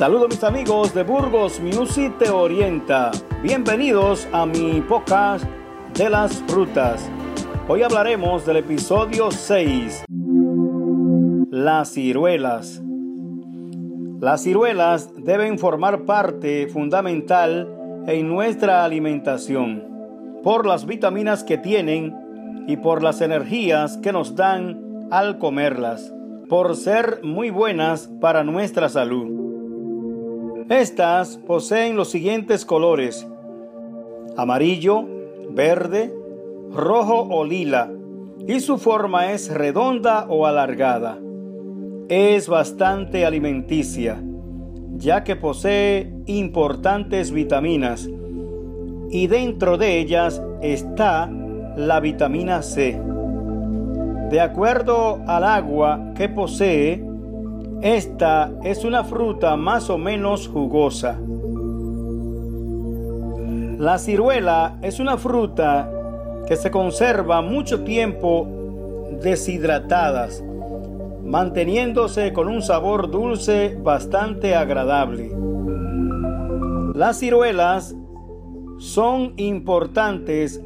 [0.00, 3.10] Saludos mis amigos de Burgos Music Te Orienta.
[3.42, 5.44] Bienvenidos a mi podcast
[5.94, 7.06] de las frutas.
[7.68, 10.06] Hoy hablaremos del episodio 6.
[11.50, 12.82] Las ciruelas.
[14.20, 17.68] Las ciruelas deben formar parte fundamental
[18.06, 19.84] en nuestra alimentación
[20.42, 22.16] por las vitaminas que tienen
[22.66, 26.10] y por las energías que nos dan al comerlas,
[26.48, 29.39] por ser muy buenas para nuestra salud.
[30.70, 33.26] Estas poseen los siguientes colores:
[34.36, 35.04] amarillo,
[35.50, 36.14] verde,
[36.72, 37.90] rojo o lila,
[38.46, 41.18] y su forma es redonda o alargada.
[42.08, 44.22] Es bastante alimenticia,
[44.96, 48.08] ya que posee importantes vitaminas,
[49.10, 51.28] y dentro de ellas está
[51.76, 52.96] la vitamina C.
[54.30, 57.04] De acuerdo al agua que posee,
[57.82, 61.18] esta es una fruta más o menos jugosa.
[63.78, 65.90] La ciruela es una fruta
[66.46, 68.46] que se conserva mucho tiempo
[69.22, 70.44] deshidratadas,
[71.24, 75.32] manteniéndose con un sabor dulce bastante agradable.
[76.94, 77.96] Las ciruelas
[78.78, 80.60] son importantes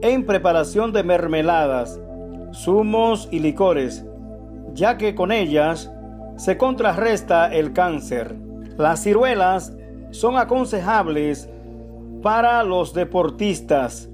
[0.00, 2.00] en preparación de mermeladas,
[2.52, 4.04] zumos y licores,
[4.74, 5.90] ya que con ellas
[6.36, 8.34] se contrarresta el cáncer.
[8.76, 9.76] Las ciruelas
[10.10, 11.48] son aconsejables
[12.22, 14.08] para los deportistas,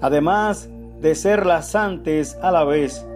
[0.00, 3.06] además de ser lasantes a la vez.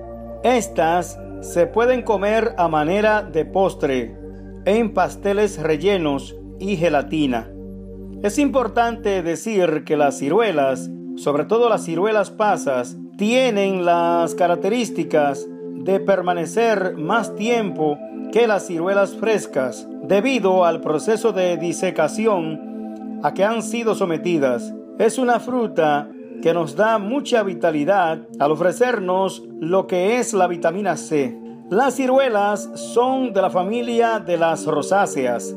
[0.42, 4.16] Estas se pueden comer a manera de postre,
[4.64, 7.50] en pasteles rellenos y gelatina.
[8.22, 16.00] Es importante decir que las ciruelas, sobre todo las ciruelas pasas, tienen las características de
[16.00, 17.98] permanecer más tiempo
[18.32, 24.72] que las ciruelas frescas debido al proceso de disecación a que han sido sometidas.
[24.98, 26.08] Es una fruta
[26.42, 31.38] que nos da mucha vitalidad al ofrecernos lo que es la vitamina C.
[31.70, 35.56] Las ciruelas son de la familia de las rosáceas,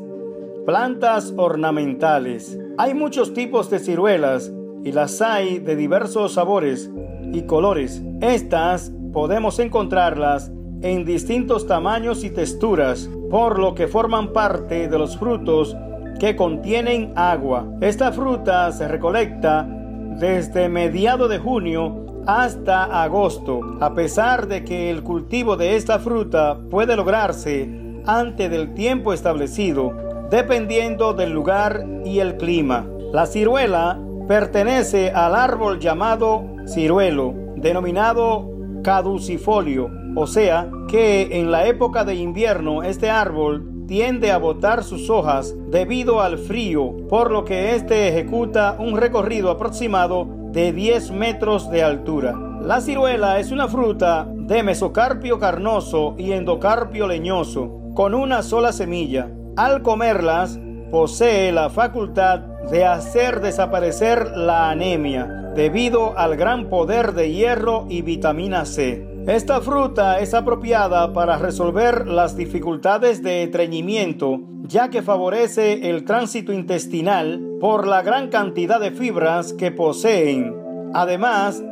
[0.66, 2.58] plantas ornamentales.
[2.78, 4.52] Hay muchos tipos de ciruelas
[4.84, 6.90] y las hay de diversos sabores
[7.32, 8.02] y colores.
[8.20, 10.52] Estas podemos encontrarlas
[10.84, 15.74] en distintos tamaños y texturas, por lo que forman parte de los frutos
[16.20, 17.66] que contienen agua.
[17.80, 25.02] Esta fruta se recolecta desde mediado de junio hasta agosto, a pesar de que el
[25.02, 27.66] cultivo de esta fruta puede lograrse
[28.04, 29.90] antes del tiempo establecido,
[30.30, 32.86] dependiendo del lugar y el clima.
[33.10, 38.50] La ciruela pertenece al árbol llamado ciruelo, denominado
[38.82, 45.10] caducifolio, o sea que en la época de invierno este árbol tiende a botar sus
[45.10, 51.70] hojas debido al frío, por lo que éste ejecuta un recorrido aproximado de 10 metros
[51.70, 52.34] de altura.
[52.60, 59.30] La ciruela es una fruta de mesocarpio carnoso y endocarpio leñoso, con una sola semilla.
[59.56, 60.58] Al comerlas,
[60.90, 68.02] posee la facultad de hacer desaparecer la anemia debido al gran poder de hierro y
[68.02, 69.13] vitamina C.
[69.26, 76.52] Esta fruta es apropiada para resolver las dificultades de estreñimiento, ya que favorece el tránsito
[76.52, 80.54] intestinal por la gran cantidad de fibras que poseen.
[80.92, 81.64] Además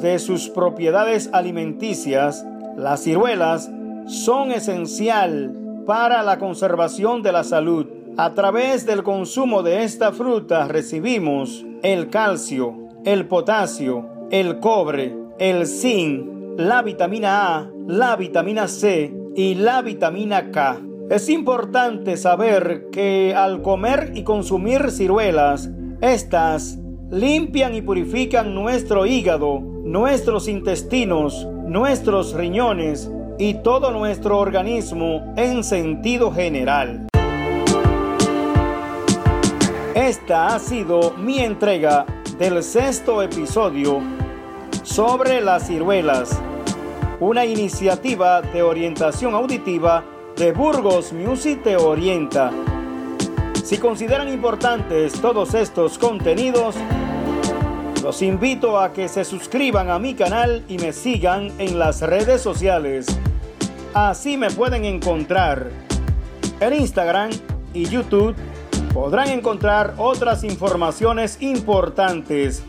[0.00, 3.68] de sus propiedades alimenticias, las ciruelas
[4.06, 7.88] son esencial para la conservación de la salud.
[8.18, 15.66] A través del consumo de esta fruta recibimos el calcio, el potasio, el cobre, el
[15.66, 20.78] zinc, la vitamina A, la vitamina C y la vitamina K.
[21.08, 25.70] Es importante saber que al comer y consumir ciruelas,
[26.02, 26.78] estas
[27.10, 36.30] limpian y purifican nuestro hígado, nuestros intestinos, nuestros riñones y todo nuestro organismo en sentido
[36.30, 37.06] general.
[39.94, 42.04] Esta ha sido mi entrega
[42.38, 44.00] del sexto episodio
[44.82, 46.40] sobre las ciruelas,
[47.20, 50.02] una iniciativa de orientación auditiva
[50.36, 52.50] de Burgos Music Te Orienta.
[53.62, 56.76] Si consideran importantes todos estos contenidos,
[58.02, 62.40] los invito a que se suscriban a mi canal y me sigan en las redes
[62.40, 63.06] sociales.
[63.92, 65.68] Así me pueden encontrar
[66.58, 67.30] en Instagram
[67.74, 68.34] y YouTube.
[68.94, 72.62] Podrán encontrar otras informaciones importantes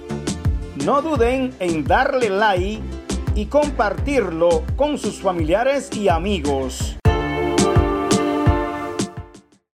[0.85, 2.81] no duden en darle like
[3.35, 7.00] y compartirlo con sus familiares y amigos.